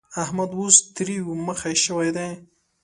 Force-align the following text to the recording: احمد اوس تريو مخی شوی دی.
احمد 0.23 0.51
اوس 0.59 0.75
تريو 0.95 1.27
مخی 1.45 1.75
شوی 1.83 2.09
دی. 2.15 2.29